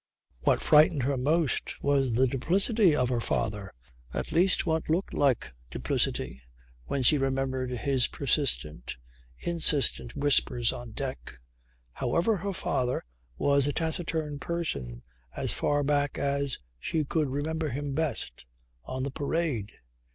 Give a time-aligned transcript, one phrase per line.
[0.39, 3.71] What frightened her most was the duplicity of her father,
[4.15, 6.41] at least what looked like duplicity,
[6.85, 8.97] when she remembered his persistent,
[9.37, 11.35] insistent whispers on deck.
[11.91, 13.05] However her father
[13.37, 15.03] was a taciturn person
[15.37, 18.47] as far back as she could remember him best
[18.85, 19.71] on the Parade.